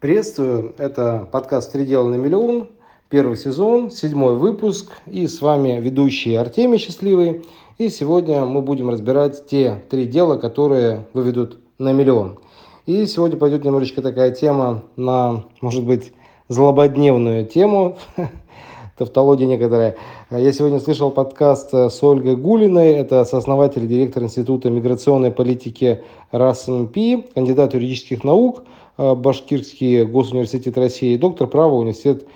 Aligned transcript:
Приветствую, 0.00 0.72
это 0.78 1.28
подкаст 1.30 1.72
«Три 1.72 1.84
дела 1.84 2.08
на 2.08 2.14
миллион», 2.14 2.68
первый 3.10 3.36
сезон, 3.36 3.90
седьмой 3.90 4.34
выпуск, 4.34 4.92
и 5.04 5.26
с 5.26 5.42
вами 5.42 5.78
ведущий 5.78 6.36
Артемий 6.36 6.78
Счастливый. 6.78 7.44
И 7.76 7.90
сегодня 7.90 8.46
мы 8.46 8.62
будем 8.62 8.88
разбирать 8.88 9.46
те 9.46 9.82
три 9.90 10.06
дела, 10.06 10.38
которые 10.38 11.04
выведут 11.12 11.58
на 11.78 11.92
миллион. 11.92 12.38
И 12.86 13.04
сегодня 13.04 13.36
пойдет 13.36 13.62
немножечко 13.62 14.00
такая 14.00 14.30
тема 14.30 14.84
на, 14.96 15.44
может 15.60 15.84
быть, 15.84 16.14
злободневную 16.48 17.44
тему, 17.44 17.98
тавтология 18.96 19.46
некоторая. 19.46 19.96
Я 20.30 20.50
сегодня 20.54 20.80
слышал 20.80 21.10
подкаст 21.10 21.74
с 21.74 22.02
Ольгой 22.02 22.36
Гулиной, 22.36 22.92
это 22.92 23.26
сооснователь 23.26 23.84
и 23.84 23.88
директор 23.88 24.22
Института 24.22 24.70
миграционной 24.70 25.30
политики 25.30 26.04
РАСНП, 26.30 27.34
кандидат 27.34 27.74
юридических 27.74 28.24
наук– 28.24 28.64
Башкирский 29.00 30.04
госуниверситет 30.04 30.76
России, 30.76 31.16
доктор 31.16 31.46
права 31.46 31.74
университет 31.74 32.26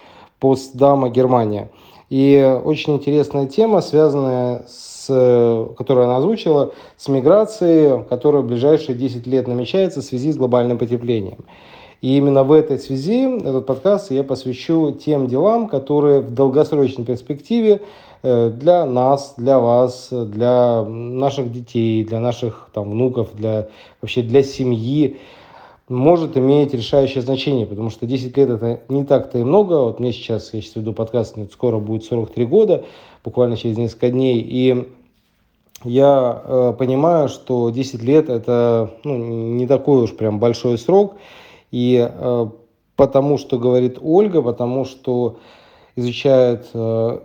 Постдама 0.40 1.10
Германия. 1.10 1.70
И 2.08 2.60
очень 2.64 2.94
интересная 2.94 3.46
тема, 3.46 3.82
связанная 3.82 4.64
с, 4.66 5.06
которую 5.76 6.06
она 6.06 6.16
озвучила, 6.16 6.72
с 6.96 7.08
миграцией, 7.08 8.04
которая 8.04 8.42
в 8.42 8.46
ближайшие 8.46 8.96
10 8.96 9.26
лет 9.26 9.46
намечается 9.46 10.00
в 10.00 10.04
связи 10.04 10.32
с 10.32 10.36
глобальным 10.36 10.78
потеплением. 10.78 11.44
И 12.00 12.16
именно 12.18 12.44
в 12.44 12.52
этой 12.52 12.78
связи 12.78 13.38
этот 13.38 13.66
подкаст 13.66 14.10
я 14.10 14.24
посвящу 14.24 14.92
тем 14.92 15.26
делам, 15.26 15.68
которые 15.68 16.20
в 16.20 16.34
долгосрочной 16.34 17.04
перспективе 17.04 17.80
э, 18.22 18.50
для 18.50 18.84
нас, 18.84 19.34
для 19.38 19.58
вас, 19.58 20.08
для 20.10 20.82
наших 20.84 21.50
детей, 21.50 22.04
для 22.04 22.20
наших 22.20 22.68
там, 22.74 22.90
внуков, 22.90 23.34
для, 23.34 23.68
вообще 24.02 24.22
для 24.22 24.42
семьи, 24.42 25.18
может 25.88 26.36
иметь 26.36 26.72
решающее 26.72 27.22
значение, 27.22 27.66
потому 27.66 27.90
что 27.90 28.06
10 28.06 28.36
лет 28.36 28.50
это 28.50 28.80
не 28.88 29.04
так-то 29.04 29.38
и 29.38 29.44
много. 29.44 29.74
Вот 29.74 30.00
мне 30.00 30.12
сейчас, 30.12 30.54
я 30.54 30.60
сейчас 30.60 30.76
веду 30.76 30.92
подкаст, 30.92 31.36
скоро 31.52 31.78
будет 31.78 32.04
43 32.04 32.46
года, 32.46 32.84
буквально 33.24 33.56
через 33.56 33.76
несколько 33.76 34.10
дней, 34.10 34.40
и 34.40 34.88
я 35.84 36.42
э, 36.44 36.74
понимаю, 36.78 37.28
что 37.28 37.68
10 37.68 38.02
лет 38.02 38.30
это 38.30 38.94
ну, 39.04 39.16
не 39.16 39.66
такой 39.66 40.02
уж 40.02 40.16
прям 40.16 40.38
большой 40.38 40.78
срок, 40.78 41.16
и 41.70 42.08
э, 42.10 42.46
потому 42.96 43.36
что 43.36 43.58
говорит 43.58 43.98
Ольга, 44.00 44.40
потому 44.40 44.86
что 44.86 45.36
изучает 45.96 46.68
э, 46.72 47.18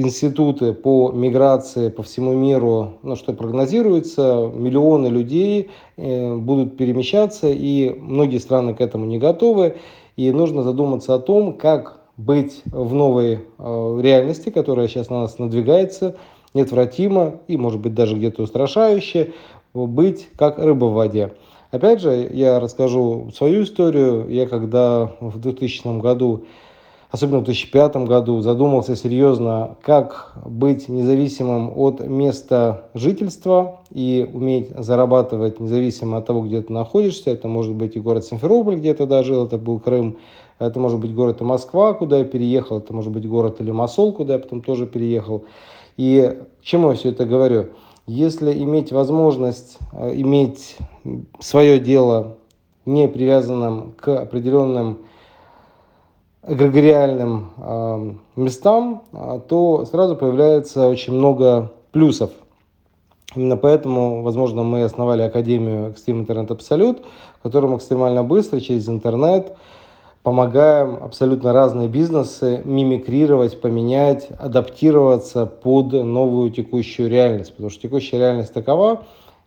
институты 0.00 0.72
по 0.72 1.12
миграции 1.12 1.88
по 1.88 2.02
всему 2.02 2.32
миру, 2.32 2.94
ну, 3.02 3.16
что 3.16 3.32
прогнозируется, 3.32 4.50
миллионы 4.52 5.08
людей 5.08 5.70
э, 5.96 6.36
будут 6.36 6.76
перемещаться, 6.76 7.48
и 7.48 7.90
многие 7.98 8.38
страны 8.38 8.74
к 8.74 8.80
этому 8.80 9.06
не 9.06 9.18
готовы. 9.18 9.76
И 10.16 10.30
нужно 10.30 10.62
задуматься 10.62 11.14
о 11.14 11.18
том, 11.18 11.56
как 11.56 12.00
быть 12.16 12.62
в 12.66 12.94
новой 12.94 13.40
э, 13.58 14.00
реальности, 14.02 14.50
которая 14.50 14.88
сейчас 14.88 15.10
на 15.10 15.22
нас 15.22 15.38
надвигается, 15.38 16.16
неотвратимо 16.54 17.40
и, 17.48 17.56
может 17.56 17.80
быть, 17.80 17.94
даже 17.94 18.16
где-то 18.16 18.42
устрашающе, 18.42 19.32
быть 19.74 20.28
как 20.36 20.58
рыба 20.58 20.86
в 20.86 20.94
воде. 20.94 21.32
Опять 21.70 22.02
же, 22.02 22.28
я 22.30 22.60
расскажу 22.60 23.30
свою 23.34 23.62
историю. 23.62 24.28
Я 24.28 24.46
когда 24.46 25.10
в 25.20 25.38
2000 25.38 26.00
году 26.00 26.44
особенно 27.12 27.40
в 27.40 27.44
2005 27.44 27.96
году, 28.06 28.40
задумался 28.40 28.96
серьезно, 28.96 29.76
как 29.82 30.32
быть 30.46 30.88
независимым 30.88 31.70
от 31.76 32.00
места 32.00 32.86
жительства 32.94 33.80
и 33.90 34.28
уметь 34.32 34.70
зарабатывать 34.70 35.60
независимо 35.60 36.16
от 36.16 36.26
того, 36.26 36.40
где 36.40 36.62
ты 36.62 36.72
находишься. 36.72 37.30
Это 37.30 37.48
может 37.48 37.74
быть 37.74 37.96
и 37.96 38.00
город 38.00 38.24
Симферополь, 38.24 38.76
где 38.76 38.88
я 38.88 38.94
тогда 38.94 39.22
жил, 39.22 39.44
это 39.44 39.58
был 39.58 39.78
Крым. 39.78 40.16
Это 40.58 40.80
может 40.80 41.00
быть 41.00 41.14
город 41.14 41.42
Москва, 41.42 41.92
куда 41.92 42.18
я 42.18 42.24
переехал. 42.24 42.78
Это 42.78 42.94
может 42.94 43.12
быть 43.12 43.28
город 43.28 43.60
или 43.60 43.70
Масол, 43.70 44.12
куда 44.12 44.34
я 44.34 44.38
потом 44.38 44.62
тоже 44.62 44.86
переехал. 44.86 45.44
И 45.98 46.38
к 46.60 46.64
чему 46.64 46.90
я 46.90 46.96
все 46.96 47.10
это 47.10 47.26
говорю? 47.26 47.68
Если 48.06 48.52
иметь 48.62 48.90
возможность 48.90 49.76
э, 49.92 50.12
иметь 50.14 50.76
свое 51.40 51.78
дело 51.78 52.38
не 52.86 53.06
привязанным 53.06 53.92
к 53.92 54.08
определенным 54.08 54.98
эгрегориальным 56.46 57.50
э, 57.56 58.12
местам, 58.36 59.02
а, 59.12 59.38
то 59.38 59.84
сразу 59.84 60.16
появляется 60.16 60.88
очень 60.88 61.12
много 61.12 61.72
плюсов. 61.92 62.30
Именно 63.34 63.56
поэтому, 63.56 64.22
возможно, 64.22 64.62
мы 64.62 64.82
основали 64.82 65.22
Академию 65.22 65.90
Extreme 65.90 66.26
Internet 66.26 66.48
Absolute, 66.48 67.02
в 67.38 67.42
которой 67.42 67.74
экстремально 67.76 68.24
быстро 68.24 68.60
через 68.60 68.88
интернет 68.88 69.56
помогаем 70.22 70.98
абсолютно 71.02 71.52
разные 71.52 71.88
бизнесы 71.88 72.60
мимикрировать, 72.64 73.60
поменять, 73.60 74.28
адаптироваться 74.38 75.46
под 75.46 75.92
новую 75.92 76.50
текущую 76.50 77.08
реальность. 77.08 77.52
Потому 77.52 77.70
что 77.70 77.82
текущая 77.82 78.18
реальность 78.18 78.52
такова, 78.52 79.02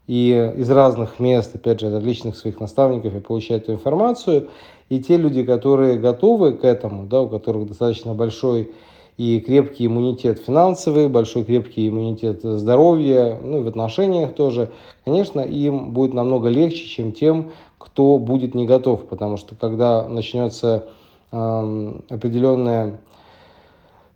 и 0.07 0.53
из 0.57 0.69
разных 0.69 1.19
мест, 1.19 1.55
опять 1.55 1.79
же, 1.79 1.87
от 1.87 1.93
различных 1.93 2.35
своих 2.35 2.59
наставников 2.59 3.13
я 3.13 3.21
получаю 3.21 3.59
эту 3.59 3.73
информацию. 3.73 4.49
И 4.89 4.99
те 4.99 5.17
люди, 5.17 5.43
которые 5.43 5.97
готовы 5.97 6.53
к 6.53 6.63
этому, 6.63 7.05
да, 7.05 7.21
у 7.21 7.29
которых 7.29 7.67
достаточно 7.67 8.13
большой 8.13 8.71
и 9.17 9.39
крепкий 9.39 9.85
иммунитет 9.85 10.39
финансовый, 10.39 11.07
большой 11.07 11.43
крепкий 11.43 11.87
иммунитет 11.87 12.41
здоровья, 12.43 13.39
ну 13.41 13.59
и 13.59 13.63
в 13.63 13.67
отношениях 13.67 14.33
тоже, 14.33 14.69
конечно, 15.05 15.39
им 15.39 15.91
будет 15.91 16.13
намного 16.13 16.49
легче, 16.49 16.85
чем 16.85 17.13
тем, 17.13 17.51
кто 17.77 18.17
будет 18.17 18.55
не 18.55 18.65
готов, 18.65 19.05
потому 19.05 19.37
что 19.37 19.55
когда 19.55 20.07
начнется 20.07 20.87
э, 21.31 21.93
определенная 22.09 22.99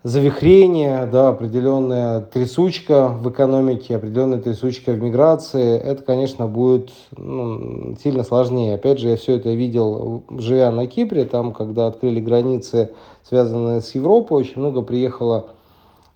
завихрение, 0.03 1.05
да, 1.11 1.29
определенная 1.29 2.21
трясучка 2.21 3.09
в 3.09 3.29
экономике, 3.29 3.97
определенная 3.97 4.39
трясучка 4.39 4.93
в 4.93 5.01
миграции, 5.01 5.77
это, 5.77 6.03
конечно, 6.03 6.47
будет 6.47 6.91
ну, 7.17 7.95
сильно 8.01 8.23
сложнее. 8.23 8.75
Опять 8.75 8.99
же, 8.99 9.09
я 9.09 9.17
все 9.17 9.35
это 9.35 9.49
видел, 9.49 10.23
живя 10.29 10.71
на 10.71 10.87
Кипре, 10.87 11.25
там, 11.25 11.53
когда 11.53 11.87
открыли 11.87 12.21
границы, 12.21 12.91
связанные 13.23 13.81
с 13.81 13.93
Европой, 13.93 14.39
очень 14.39 14.59
много 14.59 14.81
приехало 14.81 15.47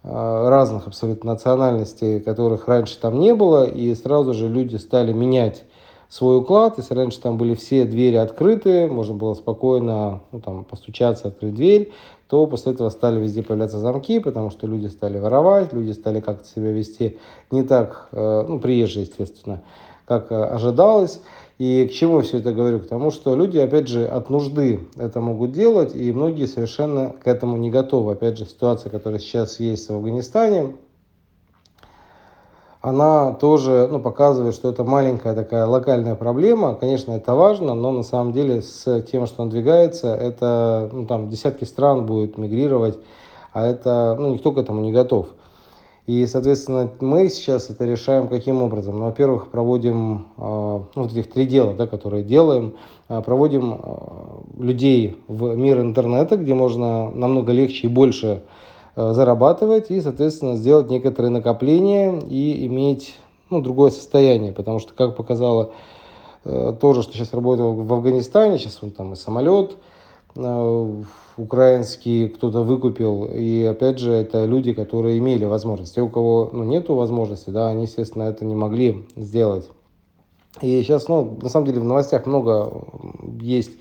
а, 0.04 0.50
разных 0.50 0.88
абсолютно 0.88 1.34
национальностей, 1.34 2.22
которых 2.22 2.68
раньше 2.70 2.98
там 3.00 3.20
не 3.20 3.36
было, 3.36 3.66
и 3.66 3.94
сразу 3.96 4.34
же 4.34 4.48
люди 4.48 4.78
стали 4.78 5.12
менять 5.12 5.64
свой 6.14 6.38
уклад. 6.38 6.76
Если 6.78 6.94
раньше 6.94 7.20
там 7.20 7.38
были 7.38 7.56
все 7.56 7.86
двери 7.86 8.18
открыты, 8.18 8.88
можно 8.88 9.16
было 9.16 9.34
спокойно 9.34 10.22
ну, 10.32 10.40
там, 10.42 10.64
постучаться, 10.64 11.30
открыть 11.30 11.56
дверь, 11.56 11.92
то 12.28 12.46
после 12.46 12.74
этого 12.74 12.90
стали 12.90 13.20
везде 13.20 13.42
появляться 13.42 13.80
замки, 13.80 14.20
потому 14.20 14.52
что 14.52 14.68
люди 14.68 14.88
стали 14.88 15.18
воровать, 15.18 15.74
люди 15.74 15.92
стали 15.92 16.20
как-то 16.20 16.48
себя 16.48 16.72
вести 16.72 17.18
не 17.50 17.64
так, 17.64 18.10
э, 18.12 18.46
ну, 18.48 18.60
приезжие, 18.60 19.06
естественно, 19.06 19.64
как 20.06 20.32
э, 20.32 20.36
ожидалось. 20.36 21.20
И 21.58 21.88
к 21.88 21.94
чему 21.94 22.22
все 22.22 22.40
это 22.40 22.54
говорю? 22.54 22.80
К 22.80 22.88
тому, 22.88 23.10
что 23.10 23.36
люди, 23.36 23.58
опять 23.58 23.88
же, 23.88 24.06
от 24.06 24.30
нужды 24.30 24.82
это 24.98 25.20
могут 25.20 25.52
делать, 25.52 25.96
и 25.96 26.12
многие 26.12 26.46
совершенно 26.46 27.10
к 27.24 27.28
этому 27.28 27.58
не 27.58 27.72
готовы. 27.72 28.12
Опять 28.12 28.38
же, 28.38 28.46
ситуация, 28.46 28.92
которая 28.92 29.20
сейчас 29.20 29.60
есть 29.60 29.90
в 29.90 29.94
Афганистане, 29.94 30.76
она 32.84 33.32
тоже 33.32 33.88
ну, 33.90 34.00
показывает, 34.02 34.54
что 34.54 34.70
это 34.70 34.84
маленькая 34.84 35.34
такая 35.34 35.66
локальная 35.66 36.16
проблема. 36.16 36.76
Конечно, 36.76 37.14
это 37.14 37.34
важно, 37.34 37.76
но 37.76 37.94
на 37.94 38.04
самом 38.04 38.34
деле 38.34 38.62
с 38.62 39.02
тем, 39.04 39.26
что 39.26 39.46
надвигается, 39.46 40.14
это 40.14 40.90
ну, 40.92 41.06
там 41.06 41.30
десятки 41.30 41.64
стран 41.64 42.06
будет 42.06 42.38
мигрировать, 42.38 43.00
а 43.54 43.66
это 43.66 44.18
ну, 44.20 44.34
никто 44.34 44.52
к 44.52 44.58
этому 44.58 44.82
не 44.82 44.92
готов. 44.92 45.28
И, 46.08 46.28
соответственно, 46.28 46.92
мы 47.00 47.30
сейчас 47.30 47.70
это 47.70 47.86
решаем 47.86 48.28
каким 48.28 48.62
образом? 48.62 49.00
Ну, 49.00 49.06
во-первых, 49.06 49.48
проводим 49.48 50.28
э, 50.38 50.42
ну, 50.42 50.90
вот 51.04 51.14
этих 51.14 51.32
три 51.32 51.46
дела, 51.46 51.74
да, 51.74 51.88
которые 51.88 52.26
делаем. 52.26 52.74
Э, 53.08 53.22
проводим 53.22 53.80
э, 53.82 54.62
людей 54.62 55.24
в 55.30 55.56
мир 55.56 55.80
интернета, 55.80 56.36
где 56.36 56.54
можно 56.54 57.10
намного 57.12 57.54
легче 57.54 57.88
и 57.88 57.90
больше 57.90 58.44
зарабатывать 58.96 59.90
и, 59.90 60.02
соответственно, 60.02 60.56
сделать 60.56 60.90
некоторые 60.90 61.32
накопления 61.32 62.20
и 62.30 62.66
иметь 62.68 63.16
ну, 63.50 63.62
другое 63.62 63.92
состояние. 63.92 64.52
Потому 64.52 64.80
что, 64.80 64.94
как 64.94 65.16
показало 65.16 65.72
э, 66.46 66.76
тоже, 66.80 67.04
что 67.04 67.14
сейчас 67.14 67.34
работал 67.34 67.74
в 67.74 67.94
Афганистане, 67.94 68.58
сейчас 68.58 68.80
он 68.82 68.92
там 68.92 69.14
и 69.14 69.16
самолет 69.16 69.78
э, 70.36 71.04
украинский 71.38 72.30
кто-то 72.30 72.64
выкупил. 72.64 73.26
И, 73.26 73.64
опять 73.64 74.00
же, 74.00 74.12
это 74.12 74.46
люди, 74.46 74.74
которые 74.74 75.18
имели 75.18 75.46
возможность. 75.46 75.96
Те, 75.96 76.02
у 76.02 76.10
кого 76.10 76.50
ну, 76.54 76.64
нет 76.64 76.90
возможности, 76.90 77.50
да, 77.50 77.70
они, 77.70 77.84
естественно, 77.84 78.24
это 78.24 78.46
не 78.46 78.56
могли 78.56 79.08
сделать. 79.16 79.70
И 80.62 80.82
сейчас, 80.84 81.08
ну, 81.08 81.40
на 81.42 81.50
самом 81.50 81.66
деле, 81.66 81.80
в 81.80 81.86
новостях 81.86 82.26
много 82.28 82.84
есть 83.42 83.72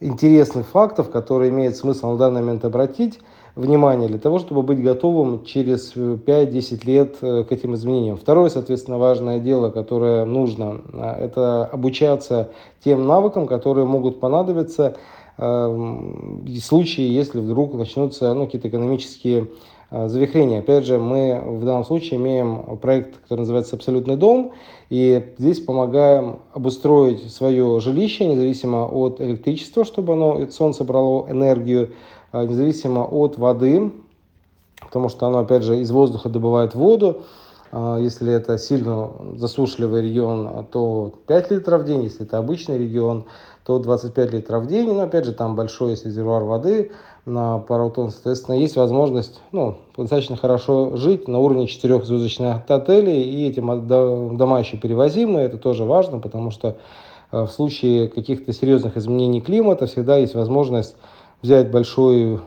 интересных 0.00 0.68
фактов, 0.68 1.10
которые 1.10 1.50
имеет 1.50 1.76
смысл 1.76 2.12
на 2.12 2.16
данный 2.16 2.42
момент 2.42 2.64
обратить 2.64 3.18
внимание 3.58 4.08
для 4.08 4.18
того, 4.18 4.38
чтобы 4.38 4.62
быть 4.62 4.80
готовым 4.80 5.44
через 5.44 5.94
5-10 5.94 6.86
лет 6.86 7.16
э, 7.20 7.44
к 7.44 7.52
этим 7.52 7.74
изменениям. 7.74 8.16
Второе, 8.16 8.50
соответственно, 8.50 8.98
важное 8.98 9.40
дело, 9.40 9.70
которое 9.70 10.24
нужно, 10.24 10.80
э, 10.92 11.24
это 11.24 11.64
обучаться 11.66 12.50
тем 12.84 13.06
навыкам, 13.06 13.48
которые 13.48 13.84
могут 13.84 14.20
понадобиться 14.20 14.96
эм, 15.38 16.44
в 16.44 16.58
случае, 16.60 17.12
если 17.12 17.40
вдруг 17.40 17.74
начнутся 17.74 18.32
ну, 18.32 18.46
какие-то 18.46 18.68
экономические 18.68 19.48
э, 19.90 20.08
завихрения. 20.08 20.60
Опять 20.60 20.86
же, 20.86 20.98
мы 20.98 21.42
в 21.44 21.64
данном 21.64 21.84
случае 21.84 22.20
имеем 22.20 22.78
проект, 22.80 23.16
который 23.22 23.40
называется 23.40 23.74
«Абсолютный 23.74 24.16
дом», 24.16 24.52
и 24.88 25.34
здесь 25.36 25.58
помогаем 25.60 26.38
обустроить 26.54 27.28
свое 27.32 27.80
жилище, 27.80 28.24
независимо 28.24 28.86
от 28.86 29.20
электричества, 29.20 29.84
чтобы 29.84 30.12
оно, 30.12 30.48
солнце 30.50 30.84
брало 30.84 31.26
энергию, 31.28 31.90
независимо 32.32 33.00
от 33.00 33.38
воды, 33.38 33.92
потому 34.80 35.08
что 35.08 35.26
оно, 35.26 35.38
опять 35.38 35.62
же, 35.62 35.78
из 35.80 35.90
воздуха 35.90 36.28
добывает 36.28 36.74
воду. 36.74 37.22
А, 37.70 37.98
если 37.98 38.32
это 38.32 38.58
сильно 38.58 39.10
засушливый 39.36 40.02
регион, 40.02 40.66
то 40.70 41.12
5 41.26 41.50
литров 41.50 41.82
в 41.82 41.84
день, 41.84 42.02
если 42.04 42.24
это 42.24 42.38
обычный 42.38 42.78
регион, 42.78 43.24
то 43.64 43.78
25 43.78 44.32
литров 44.32 44.64
в 44.64 44.66
день. 44.66 44.92
Но 44.92 45.02
опять 45.02 45.26
же, 45.26 45.32
там 45.32 45.54
большой 45.54 45.90
есть 45.90 46.06
резервуар 46.06 46.44
воды 46.44 46.92
на 47.26 47.58
пару 47.58 47.90
тонн. 47.90 48.10
Соответственно, 48.10 48.56
есть 48.56 48.76
возможность 48.76 49.40
ну, 49.52 49.76
достаточно 49.96 50.36
хорошо 50.36 50.96
жить 50.96 51.28
на 51.28 51.38
уровне 51.38 51.66
четырехзвездочных 51.66 52.62
отелей. 52.68 53.22
И 53.22 53.48
эти 53.48 53.60
дома 53.60 54.60
еще 54.60 54.78
перевозимые. 54.78 55.46
Это 55.46 55.58
тоже 55.58 55.84
важно, 55.84 56.18
потому 56.18 56.50
что 56.50 56.78
а, 57.30 57.44
в 57.44 57.52
случае 57.52 58.08
каких-то 58.08 58.52
серьезных 58.54 58.96
изменений 58.96 59.42
климата 59.42 59.86
всегда 59.86 60.16
есть 60.16 60.34
возможность 60.34 60.96
взять 61.42 61.70
большую 61.70 62.42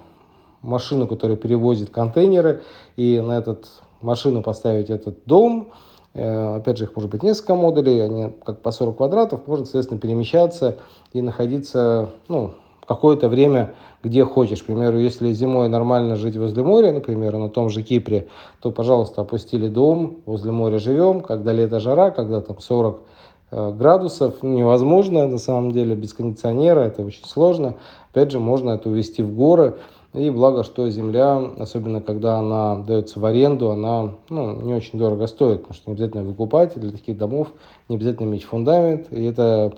машину, 0.62 1.08
которая 1.08 1.38
перевозит 1.38 1.90
контейнеры, 1.90 2.64
и 2.96 3.20
на 3.20 3.38
эту 3.38 3.58
машину 4.02 4.42
поставить 4.44 4.90
этот 4.90 5.26
дом. 5.26 5.70
Э, 6.14 6.56
опять 6.58 6.78
же, 6.78 6.86
их 6.86 6.96
может 6.96 7.10
быть 7.10 7.24
несколько 7.24 7.56
модулей, 7.56 8.00
они 8.04 8.34
как 8.46 8.62
по 8.62 8.72
40 8.72 8.98
квадратов, 8.98 9.48
можно, 9.48 9.66
соответственно, 9.66 10.00
перемещаться 10.00 10.78
и 11.14 11.22
находиться 11.22 12.10
ну, 12.28 12.54
какое-то 12.86 13.30
время 13.30 13.74
где 14.04 14.26
хочешь. 14.26 14.64
К 14.64 14.66
примеру, 14.66 14.98
если 14.98 15.32
зимой 15.32 15.70
нормально 15.70 16.16
жить 16.16 16.36
возле 16.36 16.64
моря, 16.64 16.92
например, 16.92 17.38
на 17.38 17.50
том 17.50 17.70
же 17.70 17.84
Кипре, 17.84 18.28
то, 18.60 18.72
пожалуйста, 18.72 19.22
опустили 19.22 19.68
дом, 19.68 20.22
возле 20.26 20.52
моря 20.52 20.80
живем, 20.80 21.22
когда 21.22 21.54
лето 21.54 21.80
жара, 21.80 22.10
когда 22.10 22.42
там 22.42 22.60
40 22.60 23.00
Э, 23.00 23.11
градусов 23.52 24.42
невозможно 24.44 25.28
на 25.28 25.38
самом 25.38 25.72
деле 25.72 25.96
без 25.96 26.14
кондиционера, 26.14 26.82
это 26.82 27.04
очень 27.04 27.26
сложно. 27.26 27.76
Опять 28.12 28.32
же, 28.32 28.40
можно 28.40 28.72
это 28.72 28.90
увезти 28.90 29.22
в 29.22 29.36
горы. 29.36 29.76
И 30.14 30.30
благо, 30.30 30.64
что 30.64 30.90
земля, 30.90 31.38
особенно 31.58 32.02
когда 32.02 32.40
она 32.40 32.76
дается 32.76 33.20
в 33.20 33.26
аренду, 33.26 33.72
она 33.72 34.12
ну, 34.30 34.62
не 34.62 34.74
очень 34.74 35.00
дорого 35.00 35.26
стоит, 35.28 35.62
потому 35.62 35.74
что 35.74 35.90
не 35.90 35.94
обязательно 35.94 36.24
выкупать 36.24 36.74
для 36.76 36.92
таких 36.92 37.18
домов, 37.18 37.48
не 37.88 37.96
обязательно 37.96 38.28
иметь 38.28 38.44
фундамент, 38.44 39.08
и 39.12 39.24
это 39.24 39.72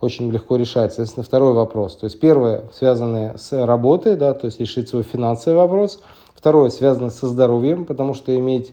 очень 0.00 0.28
легко 0.30 0.56
решается. 0.56 0.96
Соответственно, 0.96 1.24
второй 1.24 1.52
вопрос. 1.52 1.96
То 1.96 2.06
есть 2.06 2.18
первое, 2.18 2.64
связанное 2.72 3.36
с 3.36 3.52
работой, 3.64 4.16
да, 4.16 4.34
то 4.34 4.46
есть 4.46 4.58
решить 4.58 4.88
свой 4.88 5.04
финансовый 5.04 5.54
вопрос. 5.54 6.00
Второе, 6.34 6.70
связано 6.70 7.10
со 7.10 7.28
здоровьем, 7.28 7.84
потому 7.84 8.14
что 8.14 8.36
иметь 8.36 8.72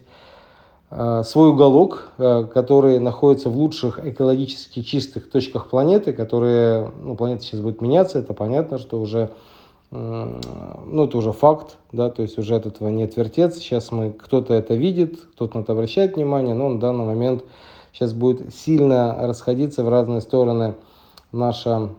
свой 1.24 1.50
уголок, 1.50 2.12
э, 2.18 2.44
который 2.52 2.98
находится 2.98 3.50
в 3.50 3.56
лучших 3.56 4.04
экологически 4.04 4.82
чистых 4.82 5.30
точках 5.30 5.68
планеты, 5.68 6.12
которые, 6.12 6.92
ну, 7.02 7.16
планета 7.16 7.42
сейчас 7.42 7.60
будет 7.60 7.80
меняться, 7.80 8.18
это 8.18 8.34
понятно, 8.34 8.78
что 8.78 9.00
уже, 9.00 9.30
ну, 9.90 11.04
это 11.04 11.18
уже 11.18 11.32
факт, 11.32 11.76
да, 11.92 12.10
то 12.10 12.22
есть 12.22 12.38
уже 12.38 12.56
от 12.56 12.66
этого 12.66 12.88
не 12.88 13.04
отвертеться. 13.04 13.60
Сейчас 13.60 13.92
мы, 13.92 14.12
кто-то 14.12 14.52
это 14.52 14.74
видит, 14.74 15.20
кто-то 15.34 15.58
на 15.58 15.62
это 15.62 15.72
обращает 15.72 16.16
внимание, 16.16 16.54
но 16.54 16.68
на 16.68 16.80
данный 16.80 17.04
момент 17.04 17.44
сейчас 17.92 18.12
будет 18.12 18.54
сильно 18.54 19.16
расходиться 19.20 19.84
в 19.84 19.88
разные 19.88 20.20
стороны 20.20 20.74
наша 21.30 21.90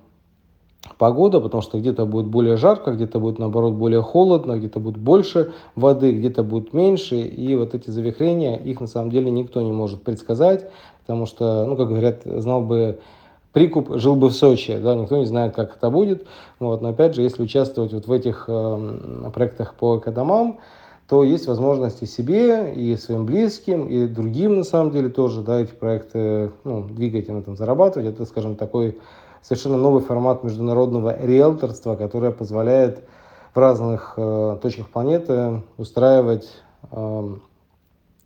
погода, 0.97 1.39
потому 1.39 1.61
что 1.61 1.79
где-то 1.79 2.05
будет 2.05 2.27
более 2.27 2.57
жарко, 2.57 2.91
где-то 2.91 3.19
будет 3.19 3.39
наоборот 3.39 3.73
более 3.73 4.01
холодно, 4.01 4.57
где-то 4.57 4.79
будет 4.79 4.97
больше 4.97 5.53
воды, 5.75 6.11
где-то 6.11 6.43
будет 6.43 6.73
меньше. 6.73 7.21
И 7.21 7.55
вот 7.55 7.75
эти 7.75 7.89
завихрения, 7.89 8.55
их 8.55 8.79
на 8.81 8.87
самом 8.87 9.11
деле 9.11 9.31
никто 9.31 9.61
не 9.61 9.71
может 9.71 10.03
предсказать, 10.03 10.69
потому 11.01 11.25
что, 11.25 11.65
ну, 11.65 11.75
как 11.75 11.89
говорят, 11.89 12.21
знал 12.25 12.61
бы 12.61 12.99
прикуп, 13.51 13.97
жил 13.97 14.15
бы 14.15 14.29
в 14.29 14.33
Сочи, 14.33 14.77
да, 14.77 14.95
никто 14.95 15.17
не 15.17 15.25
знает, 15.25 15.55
как 15.55 15.77
это 15.77 15.89
будет. 15.89 16.25
Вот, 16.59 16.81
но 16.81 16.89
опять 16.89 17.15
же, 17.15 17.21
если 17.21 17.41
участвовать 17.41 17.93
вот 17.93 18.05
в 18.07 18.11
этих 18.11 18.45
э, 18.47 19.29
проектах 19.33 19.75
по 19.75 19.97
экодомам, 19.97 20.59
то 21.07 21.23
есть 21.23 21.47
возможности 21.47 22.05
себе 22.05 22.73
и 22.73 22.97
своим 22.97 23.25
близким, 23.25 23.87
и 23.87 24.07
другим, 24.07 24.57
на 24.57 24.63
самом 24.63 24.91
деле, 24.91 25.09
тоже, 25.09 25.41
да, 25.41 25.61
эти 25.61 25.71
проекты, 25.71 26.51
ну, 26.63 26.83
двигать 26.83 27.29
и 27.29 27.31
на 27.31 27.39
этом 27.39 27.55
зарабатывать. 27.55 28.09
Это, 28.09 28.25
скажем, 28.25 28.55
такой 28.55 28.97
совершенно 29.47 29.77
новый 29.77 30.01
формат 30.01 30.43
международного 30.43 31.15
риэлторства, 31.23 31.95
которое 31.95 32.31
позволяет 32.31 33.03
в 33.53 33.59
разных 33.59 34.15
э, 34.17 34.57
точках 34.61 34.89
планеты 34.89 35.61
устраивать, 35.77 36.49
э, 36.91 37.35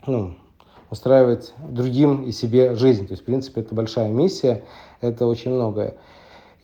ну, 0.08 0.34
устраивать 0.90 1.54
другим 1.60 2.24
и 2.24 2.32
себе 2.32 2.76
жизнь. 2.76 3.06
То 3.06 3.12
есть, 3.12 3.24
в 3.24 3.26
принципе, 3.26 3.62
это 3.62 3.76
большая 3.76 4.10
миссия, 4.10 4.64
это 5.02 5.28
очень 5.28 5.52
многое. 5.52 5.96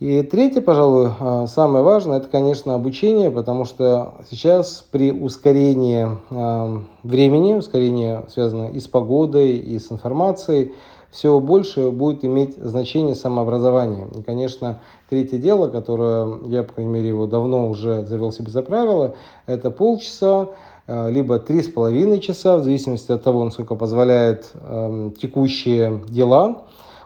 И 0.00 0.22
третье, 0.22 0.62
пожалуй, 0.62 1.10
э, 1.20 1.46
самое 1.48 1.84
важное, 1.84 2.16
это, 2.16 2.28
конечно, 2.28 2.74
обучение, 2.74 3.30
потому 3.30 3.66
что 3.66 4.14
сейчас 4.30 4.86
при 4.90 5.12
ускорении 5.12 6.08
э, 6.30 6.78
времени, 7.02 7.52
ускорении 7.52 8.22
связанное 8.30 8.70
и 8.70 8.80
с 8.80 8.88
погодой, 8.88 9.58
и 9.58 9.78
с 9.78 9.92
информацией, 9.92 10.72
все 11.16 11.40
больше 11.40 11.90
будет 11.90 12.26
иметь 12.26 12.56
значение 12.58 13.14
самообразование. 13.14 14.06
И, 14.18 14.22
конечно, 14.22 14.80
третье 15.08 15.38
дело, 15.38 15.68
которое 15.68 16.40
я, 16.48 16.62
по 16.62 16.74
крайней 16.74 16.92
мере, 16.92 17.08
его 17.08 17.26
давно 17.26 17.70
уже 17.70 18.04
завел 18.04 18.32
себе 18.32 18.50
за 18.50 18.60
правило, 18.60 19.14
это 19.46 19.70
полчаса, 19.70 20.50
э, 20.86 21.10
либо 21.10 21.38
три 21.38 21.62
с 21.62 21.68
половиной 21.68 22.20
часа, 22.20 22.58
в 22.58 22.64
зависимости 22.64 23.10
от 23.12 23.22
того, 23.22 23.44
насколько 23.44 23.76
позволяет 23.76 24.50
э, 24.52 25.10
текущие 25.18 26.02
дела, 26.06 26.64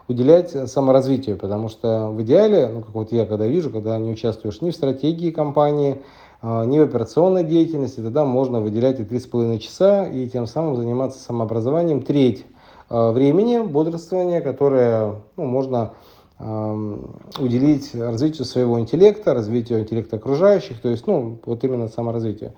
уделять 0.09 0.69
саморазвитию, 0.69 1.37
потому 1.37 1.69
что 1.69 2.09
в 2.09 2.21
идеале, 2.21 2.67
ну 2.67 2.81
как 2.81 2.93
вот 2.93 3.13
я 3.13 3.25
когда 3.25 3.47
вижу, 3.47 3.69
когда 3.69 3.97
не 3.97 4.11
участвуешь 4.11 4.59
ни 4.59 4.71
в 4.71 4.75
стратегии 4.75 5.31
компании, 5.31 6.01
э, 6.41 6.65
ни 6.65 6.79
в 6.79 6.83
операционной 6.83 7.45
деятельности, 7.45 8.01
тогда 8.01 8.25
можно 8.25 8.59
выделять 8.59 8.99
и 8.99 9.05
три 9.05 9.19
с 9.19 9.25
половиной 9.25 9.59
часа 9.59 10.05
и 10.05 10.27
тем 10.27 10.47
самым 10.47 10.75
заниматься 10.75 11.23
самообразованием. 11.23 12.01
Треть 12.01 12.45
времени 12.91 13.59
бодрствования, 13.59 14.41
которое 14.41 15.15
ну, 15.37 15.45
можно 15.45 15.93
э, 16.39 16.97
уделить 17.39 17.95
развитию 17.95 18.45
своего 18.45 18.79
интеллекта, 18.79 19.33
развитию 19.33 19.79
интеллекта 19.79 20.17
окружающих, 20.17 20.81
то 20.81 20.89
есть, 20.89 21.07
ну, 21.07 21.39
вот 21.45 21.63
именно 21.63 21.87
саморазвитию. 21.87 22.53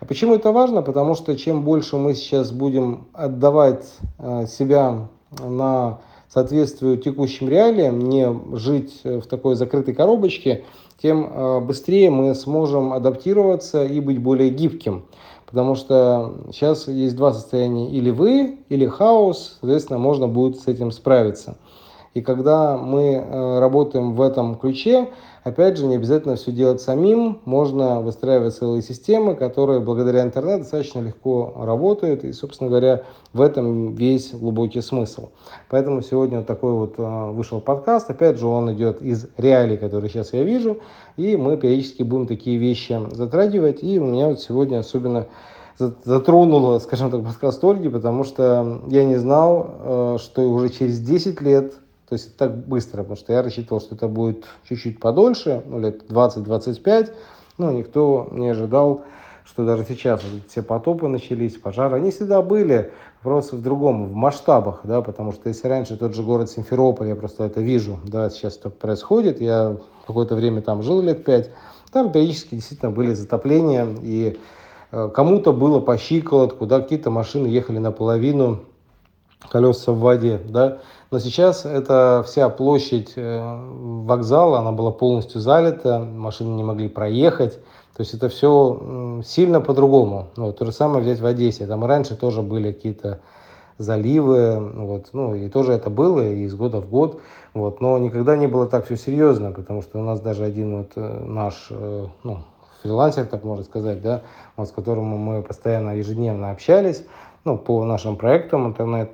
А 0.00 0.04
почему 0.04 0.34
это 0.34 0.50
важно? 0.50 0.82
Потому 0.82 1.14
что 1.14 1.36
чем 1.36 1.62
больше 1.62 1.96
мы 1.96 2.14
сейчас 2.14 2.50
будем 2.50 3.06
отдавать 3.12 3.86
э, 4.18 4.46
себя 4.46 5.08
на 5.38 6.00
соответствию 6.28 6.98
текущим 6.98 7.48
реалиям, 7.48 8.00
не 8.00 8.28
жить 8.56 9.00
в 9.04 9.22
такой 9.22 9.54
закрытой 9.54 9.94
коробочке, 9.94 10.64
тем 11.00 11.64
быстрее 11.64 12.10
мы 12.10 12.34
сможем 12.34 12.92
адаптироваться 12.92 13.84
и 13.84 14.00
быть 14.00 14.18
более 14.18 14.50
гибким. 14.50 15.04
Потому 15.50 15.76
что 15.76 16.34
сейчас 16.52 16.88
есть 16.88 17.16
два 17.16 17.32
состояния, 17.32 17.90
или 17.90 18.10
вы, 18.10 18.58
или 18.68 18.86
хаос, 18.86 19.56
соответственно, 19.60 19.98
можно 19.98 20.28
будет 20.28 20.60
с 20.60 20.66
этим 20.66 20.92
справиться. 20.92 21.56
И 22.14 22.20
когда 22.20 22.76
мы 22.76 23.14
э, 23.14 23.58
работаем 23.58 24.14
в 24.14 24.22
этом 24.22 24.56
ключе, 24.56 25.08
опять 25.44 25.76
же, 25.76 25.86
не 25.86 25.96
обязательно 25.96 26.36
все 26.36 26.52
делать 26.52 26.80
самим, 26.80 27.40
можно 27.44 28.00
выстраивать 28.00 28.54
целые 28.54 28.82
системы, 28.82 29.34
которые 29.34 29.80
благодаря 29.80 30.22
интернету 30.22 30.60
достаточно 30.60 31.00
легко 31.00 31.52
работают, 31.56 32.24
и, 32.24 32.32
собственно 32.32 32.70
говоря, 32.70 33.02
в 33.32 33.40
этом 33.40 33.94
весь 33.94 34.32
глубокий 34.32 34.80
смысл. 34.80 35.30
Поэтому 35.68 36.02
сегодня 36.02 36.42
такой 36.42 36.72
вот 36.72 36.94
э, 36.98 37.30
вышел 37.30 37.60
подкаст, 37.60 38.10
опять 38.10 38.38
же, 38.38 38.46
он 38.46 38.72
идет 38.72 39.02
из 39.02 39.28
реалий, 39.36 39.76
которые 39.76 40.10
сейчас 40.10 40.32
я 40.32 40.42
вижу, 40.42 40.78
и 41.16 41.36
мы 41.36 41.56
периодически 41.56 42.02
будем 42.02 42.26
такие 42.26 42.58
вещи 42.58 42.98
затрагивать, 43.10 43.82
и 43.82 43.98
у 43.98 44.06
меня 44.06 44.28
вот 44.28 44.40
сегодня 44.40 44.78
особенно 44.78 45.26
затронуло, 45.78 46.78
скажем 46.80 47.10
так, 47.10 47.22
подкаст 47.22 47.62
Ольги, 47.62 47.88
потому 47.88 48.24
что 48.24 48.80
я 48.88 49.04
не 49.04 49.16
знал, 49.16 49.66
э, 49.78 50.16
что 50.20 50.42
уже 50.50 50.70
через 50.70 50.98
10 51.00 51.40
лет 51.40 51.74
то 52.08 52.14
есть 52.14 52.36
так 52.36 52.56
быстро, 52.56 52.98
потому 52.98 53.16
что 53.16 53.32
я 53.32 53.42
рассчитывал, 53.42 53.80
что 53.80 53.94
это 53.94 54.08
будет 54.08 54.44
чуть-чуть 54.68 55.00
подольше, 55.00 55.62
ну, 55.66 55.80
лет 55.80 56.04
20-25, 56.08 57.12
но 57.58 57.70
никто 57.72 58.28
не 58.30 58.48
ожидал, 58.48 59.02
что 59.44 59.64
даже 59.64 59.84
сейчас 59.84 60.22
все 60.48 60.62
потопы 60.62 61.08
начались, 61.08 61.56
пожары, 61.56 61.96
они 61.96 62.10
всегда 62.10 62.42
были, 62.42 62.92
просто 63.22 63.56
в 63.56 63.62
другом, 63.62 64.06
в 64.06 64.14
масштабах, 64.14 64.80
да, 64.84 65.02
потому 65.02 65.32
что 65.32 65.48
если 65.48 65.68
раньше 65.68 65.96
тот 65.96 66.14
же 66.14 66.22
город 66.22 66.50
Симферополь, 66.50 67.08
я 67.08 67.16
просто 67.16 67.44
это 67.44 67.60
вижу, 67.60 67.98
да, 68.04 68.30
сейчас 68.30 68.56
это 68.56 68.70
происходит, 68.70 69.40
я 69.40 69.76
какое-то 70.06 70.34
время 70.34 70.62
там 70.62 70.82
жил 70.82 71.00
лет 71.02 71.24
пять, 71.24 71.50
там 71.92 72.12
периодически 72.12 72.54
действительно 72.54 72.90
были 72.90 73.14
затопления, 73.14 73.86
и 74.02 74.38
Э, 74.90 75.10
кому-то 75.12 75.52
было 75.52 75.80
по 75.80 75.98
щиколотку, 75.98 76.66
да, 76.66 76.80
какие-то 76.80 77.10
машины 77.10 77.46
ехали 77.46 77.78
наполовину, 77.78 78.60
колеса 79.50 79.92
в 79.92 79.98
воде, 79.98 80.40
да. 80.48 80.78
Но 81.10 81.18
сейчас 81.18 81.64
эта 81.64 82.22
вся 82.26 82.48
площадь 82.50 83.14
э, 83.16 83.40
вокзала, 84.04 84.58
она 84.58 84.72
была 84.72 84.90
полностью 84.90 85.40
залита, 85.40 85.98
машины 86.00 86.54
не 86.54 86.64
могли 86.64 86.88
проехать. 86.88 87.54
То 87.96 88.02
есть 88.02 88.14
это 88.14 88.28
все 88.28 89.22
сильно 89.24 89.60
по-другому. 89.60 90.28
Вот, 90.36 90.58
то 90.58 90.64
же 90.66 90.72
самое 90.72 91.02
взять 91.02 91.20
в 91.20 91.26
Одессе. 91.26 91.66
Там 91.66 91.84
раньше 91.84 92.14
тоже 92.14 92.42
были 92.42 92.72
какие-то 92.72 93.20
заливы, 93.78 94.58
вот, 94.58 95.08
ну, 95.12 95.34
и 95.34 95.48
тоже 95.48 95.72
это 95.72 95.88
было 95.88 96.20
и 96.20 96.42
из 96.42 96.54
года 96.54 96.80
в 96.80 96.88
год, 96.88 97.20
вот, 97.54 97.80
но 97.80 97.96
никогда 97.98 98.36
не 98.36 98.48
было 98.48 98.66
так 98.66 98.84
все 98.86 98.96
серьезно, 98.96 99.52
потому 99.52 99.82
что 99.82 100.00
у 100.00 100.02
нас 100.02 100.20
даже 100.20 100.44
один 100.44 100.78
вот 100.78 100.92
э, 100.96 101.24
наш, 101.24 101.68
э, 101.70 102.06
ну, 102.24 102.38
фрилансер, 102.82 103.26
так 103.26 103.44
можно 103.44 103.64
сказать, 103.64 104.02
да, 104.02 104.22
вот, 104.56 104.68
с 104.68 104.72
которым 104.72 105.04
мы 105.04 105.42
постоянно 105.42 105.96
ежедневно 105.96 106.50
общались, 106.50 107.04
ну, 107.44 107.56
по 107.56 107.84
нашим 107.84 108.16
проектам 108.16 108.66
интернет, 108.66 109.12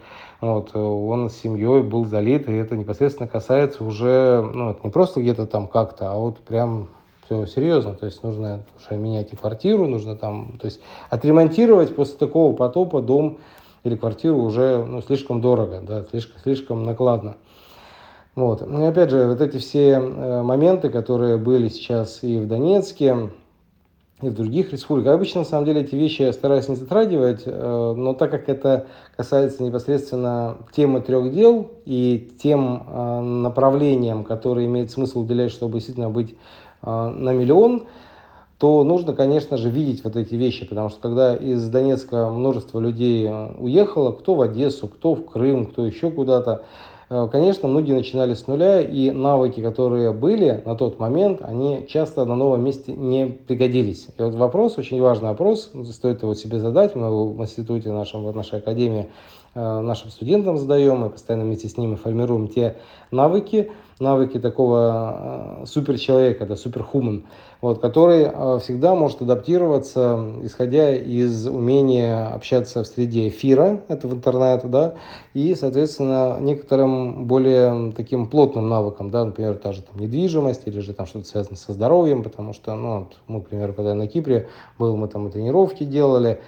вот, 0.53 0.77
он 0.77 1.31
с 1.31 1.37
семьей 1.37 1.83
был 1.83 2.05
залит, 2.07 2.49
и 2.49 2.53
это 2.53 2.77
непосредственно 2.77 3.29
касается 3.29 3.85
уже, 3.85 4.43
ну, 4.43 4.71
это 4.71 4.81
не 4.85 4.91
просто 4.91 5.21
где-то 5.21 5.47
там 5.47 5.69
как-то, 5.69 6.13
а 6.13 6.17
вот 6.17 6.39
прям 6.39 6.89
все 7.25 7.47
серьезно, 7.47 7.95
то 7.95 8.07
есть 8.07 8.23
нужно 8.23 8.65
уже 8.77 8.99
менять 8.99 9.33
и 9.33 9.37
квартиру, 9.37 9.87
нужно 9.87 10.17
там, 10.17 10.59
то 10.61 10.67
есть 10.67 10.81
отремонтировать 11.11 11.95
после 11.95 12.17
такого 12.17 12.55
потопа 12.55 13.01
дом 13.01 13.39
или 13.83 13.97
квартиру 13.97 14.39
уже 14.39 14.85
ну, 14.85 15.01
слишком 15.03 15.41
дорого, 15.41 15.81
да, 15.87 16.05
слишком, 16.11 16.41
слишком 16.43 16.83
накладно. 16.85 17.37
Вот. 18.35 18.67
Ну 18.67 18.85
и 18.85 18.87
опять 18.87 19.11
же, 19.11 19.29
вот 19.29 19.41
эти 19.41 19.59
все 19.59 19.91
э, 19.93 20.43
моменты, 20.43 20.89
которые 20.89 21.37
были 21.37 21.69
сейчас 21.69 22.23
и 22.23 22.39
в 22.39 22.49
Донецке, 22.49 23.31
и 24.23 24.29
в 24.29 24.35
других 24.35 24.73
республиках. 24.73 25.15
Обычно, 25.15 25.41
на 25.41 25.47
самом 25.47 25.67
деле, 25.67 25.83
эти 25.83 25.95
вещи 25.95 26.23
я 26.23 26.33
стараюсь 26.33 26.69
не 26.69 26.77
затрагивать, 26.77 27.43
э, 27.45 27.95
но 27.97 28.15
так 28.15 28.31
как 28.31 28.49
это 28.49 28.87
касается 29.17 29.63
непосредственно 29.63 30.59
темы 30.73 31.01
трех 31.01 31.33
дел 31.33 31.73
и 31.85 32.33
тем 32.43 32.85
э, 32.87 33.21
направлениям, 33.21 34.25
которые 34.25 34.67
имеет 34.67 34.91
смысл 34.91 35.21
уделять, 35.21 35.51
чтобы 35.51 35.75
действительно 35.75 36.11
быть 36.11 36.37
на 36.83 37.33
миллион, 37.33 37.87
то 38.59 38.85
нужно, 38.85 39.15
конечно 39.15 39.57
же, 39.57 39.71
видеть 39.71 40.05
вот 40.05 40.17
эти 40.17 40.35
вещи, 40.35 40.67
потому 40.67 40.91
что 40.91 41.01
когда 41.01 41.35
из 41.35 41.67
Донецка 41.71 42.29
множество 42.29 42.79
людей 42.79 43.27
уехало, 43.57 44.13
кто 44.13 44.35
в 44.35 44.43
Одессу, 44.43 44.89
кто 44.89 45.15
в 45.15 45.25
Крым, 45.25 45.65
кто 45.65 45.87
еще 45.87 46.11
куда-то, 46.11 46.61
Э, 46.61 46.63
конечно, 47.31 47.69
многие 47.69 47.93
начинали 47.93 48.35
с 48.35 48.47
нуля, 48.47 48.81
и 48.81 49.11
навыки, 49.11 49.61
которые 49.61 50.13
были 50.13 50.63
на 50.65 50.75
тот 50.75 50.99
момент, 50.99 51.41
они 51.43 51.87
часто 51.89 52.25
на 52.25 52.35
новом 52.35 52.65
месте 52.65 52.93
не 52.93 53.27
пригодились. 53.27 54.09
И 54.19 54.23
вот 54.23 54.35
вопрос, 54.35 54.79
очень 54.79 55.01
важный 55.01 55.29
вопрос, 55.29 55.71
стоит 55.93 56.23
его 56.23 56.35
себе 56.35 56.59
задать, 56.59 56.95
мы 56.95 57.33
в 57.33 57.41
институте 57.41 57.93
нашем, 57.93 58.25
в 58.25 58.35
нашей 58.35 58.59
академии 58.59 59.03
э, 59.03 59.44
нашим 59.55 60.11
студентам 60.11 60.59
задаем, 60.59 60.99
мы 60.99 61.11
постоянно 61.11 61.45
вместе 61.45 61.69
с 61.69 61.77
ними 61.77 61.95
формируем 61.95 62.49
те 62.49 62.77
навыки, 63.11 63.71
навыки 64.01 64.39
такого 64.39 65.61
э, 65.63 65.67
суперчеловека, 65.67 66.47
да, 66.47 66.57
суперхуман, 66.57 67.25
вот, 67.61 67.81
который 67.81 68.25
э, 68.25 68.59
всегда 68.61 68.95
может 68.95 69.23
адаптироваться, 69.23 70.33
исходя 70.43 70.95
из 70.95 71.47
умения 71.47 72.27
общаться 72.27 72.83
в 72.83 72.87
среде 72.87 73.29
эфира, 73.29 73.81
это 73.89 74.09
в 74.09 74.15
интернете, 74.15 74.67
да, 74.67 74.95
и, 75.33 75.55
соответственно, 75.55 76.39
некоторым 76.41 77.27
более 77.27 77.93
таким 77.93 78.27
плотным 78.27 78.69
навыкам, 78.69 79.11
да, 79.11 79.25
например, 79.25 79.57
та 79.57 79.73
же 79.73 79.83
там, 79.83 80.01
недвижимость 80.01 80.63
или 80.67 80.81
же 80.81 80.93
там 80.93 81.07
что-то 81.07 81.27
связано 81.27 81.57
со 81.57 81.73
здоровьем, 81.73 82.23
потому 82.23 82.53
что, 82.53 82.75
ну, 82.75 82.99
вот, 83.01 83.17
мы, 83.29 83.39
например, 83.39 83.73
когда 83.73 83.95
на 83.95 84.09
Кипре 84.09 84.49
был, 84.79 84.97
мы 84.97 85.09
там 85.09 85.29
и 85.29 85.31
тренировки 85.31 85.85
делали, 85.85 86.41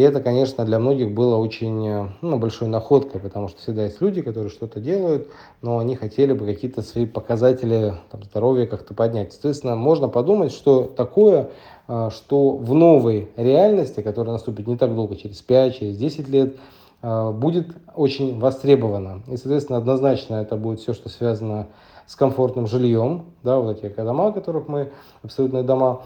и 0.00 0.02
это, 0.02 0.22
конечно, 0.22 0.64
для 0.64 0.78
многих 0.78 1.12
было 1.12 1.36
очень 1.36 1.86
э, 1.86 2.08
ну, 2.22 2.38
большой 2.38 2.68
находкой, 2.68 3.20
потому 3.20 3.48
что 3.48 3.60
всегда 3.60 3.84
есть 3.84 4.00
люди, 4.00 4.22
которые 4.22 4.48
что-то 4.48 4.80
делают, 4.80 5.28
но 5.60 5.76
они 5.76 5.94
хотели 5.94 6.32
бы 6.32 6.46
какие-то 6.46 6.80
свои 6.80 7.04
показатели 7.04 7.92
там, 8.10 8.24
здоровья 8.24 8.64
как-то 8.64 8.94
поднять. 8.94 9.32
Соответственно, 9.32 9.76
можно 9.76 10.08
подумать, 10.08 10.52
что 10.52 10.84
такое, 10.84 11.50
э, 11.86 12.08
что 12.14 12.52
в 12.52 12.72
новой 12.72 13.28
реальности, 13.36 14.00
которая 14.00 14.32
наступит 14.32 14.66
не 14.66 14.78
так 14.78 14.94
долго, 14.94 15.16
через 15.16 15.42
5, 15.42 15.76
через 15.76 15.98
10 15.98 16.28
лет, 16.30 16.56
э, 17.02 17.30
будет 17.32 17.66
очень 17.94 18.38
востребовано. 18.38 19.20
И, 19.28 19.36
соответственно, 19.36 19.76
однозначно 19.76 20.36
это 20.36 20.56
будет 20.56 20.80
все, 20.80 20.94
что 20.94 21.10
связано 21.10 21.66
с 22.06 22.16
комфортным 22.16 22.66
жильем, 22.66 23.26
да, 23.42 23.58
вот 23.58 23.84
эти 23.84 23.94
дома, 23.94 24.32
которых 24.32 24.66
мы, 24.66 24.92
абсолютные 25.22 25.62
дома, 25.62 26.00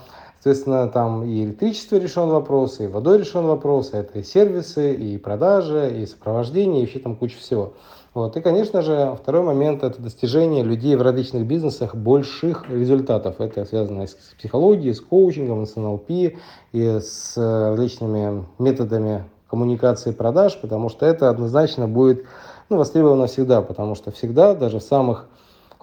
Соответственно, 0.45 0.89
там 0.89 1.25
и 1.25 1.43
электричество 1.43 1.97
решен 1.97 2.29
вопрос, 2.29 2.79
и 2.79 2.87
водой 2.87 3.17
решен 3.17 3.47
вопрос, 3.47 3.95
это 3.95 4.19
и 4.19 4.23
сервисы, 4.23 4.93
и 4.93 5.17
продажи, 5.17 6.03
и 6.03 6.05
сопровождение, 6.05 6.81
и 6.81 6.85
вообще 6.85 6.99
там 6.99 7.17
куча 7.17 7.39
всего. 7.39 7.73
Вот. 8.13 8.37
И, 8.37 8.43
конечно 8.43 8.83
же, 8.83 9.17
второй 9.23 9.41
момент– 9.41 9.83
это 9.83 10.03
достижение 10.03 10.63
людей 10.63 10.97
в 10.97 11.01
различных 11.01 11.47
бизнесах 11.47 11.95
больших 11.95 12.69
результатов. 12.69 13.37
Это 13.39 13.65
связано 13.65 14.07
с 14.07 14.17
психологией, 14.37 14.93
с 14.95 15.01
коучингом, 15.01 15.65
с 15.65 15.77
НЛП 15.77 16.11
и 16.11 16.35
с 16.75 17.39
различными 17.39 18.45
методами 18.59 19.25
коммуникации 19.49 20.11
продаж, 20.11 20.59
потому 20.61 20.91
что 20.91 21.07
это 21.07 21.31
однозначно 21.31 21.89
будет 21.89 22.27
ну, 22.69 22.77
востребовано 22.77 23.29
всегда, 23.29 23.63
потому 23.63 23.95
что 23.95 24.11
всегда, 24.11 24.55
даже 24.55 24.81
в 24.81 24.83
самых 24.83 25.27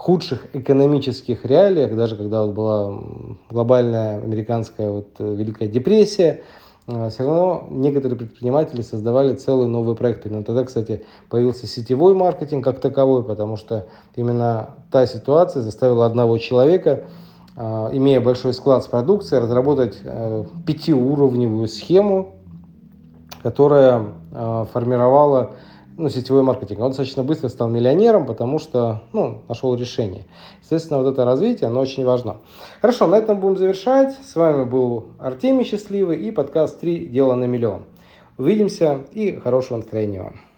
худших 0.02 0.48
экономических 0.54 1.46
реалиях, 1.46 1.96
даже 1.96 2.16
когда 2.16 2.44
вот 2.44 2.56
была 2.56 2.92
глобальная 3.52 4.20
американская 4.20 4.90
вот 4.90 5.10
э, 5.20 5.36
Великая 5.36 5.68
депрессия, 5.68 6.42
э, 6.88 7.10
все 7.12 7.24
равно 7.24 7.68
некоторые 7.70 8.18
предприниматели 8.18 8.82
создавали 8.82 9.36
целые 9.36 9.68
новые 9.68 9.96
проекты. 9.96 10.32
Но 10.32 10.42
тогда, 10.42 10.64
кстати, 10.64 11.06
появился 11.30 11.68
сетевой 11.68 12.16
маркетинг 12.16 12.64
как 12.64 12.80
таковой, 12.80 13.24
потому 13.24 13.58
что 13.58 13.86
именно 14.16 14.72
та 14.92 15.06
ситуация 15.06 15.62
заставила 15.62 16.08
одного 16.08 16.40
человека, 16.40 17.04
э, 17.56 17.62
имея 17.94 18.22
большой 18.22 18.56
склад 18.56 18.84
с 18.84 18.88
продукцией, 18.88 19.44
разработать 19.44 20.00
пятиуровневую 20.66 21.68
схему, 21.68 22.38
которая 23.44 24.06
формировала 24.74 25.52
ну, 25.98 26.10
сетевой 26.10 26.44
маркетинг. 26.44 26.80
Он 26.80 26.90
достаточно 26.90 27.24
быстро 27.24 27.50
стал 27.50 27.70
миллионером, 27.70 28.26
потому 28.26 28.60
что 28.60 29.04
ну, 29.14 29.42
нашел 29.48 29.76
решение. 29.76 30.26
Естественно, 30.62 31.00
вот 31.02 31.12
это 31.12 31.26
развитие, 31.26 31.68
оно 31.68 31.82
очень 31.82 32.06
важно. 32.06 32.38
Хорошо, 32.82 33.08
на 33.08 33.16
этом 33.16 33.40
будем 33.40 33.58
завершать. 33.58 34.16
С 34.24 34.36
вами 34.36 34.64
был 34.64 35.06
Артемий 35.20 35.66
Счастливый 35.66 36.18
и 36.20 36.32
подкаст 36.32 36.80
«Три 36.80 37.06
дела 37.08 37.36
на 37.36 37.46
миллион». 37.46 37.84
Увидимся 38.38 39.02
и 39.12 39.36
хорошего 39.38 39.78
настроения 39.78 40.22
вам. 40.22 40.51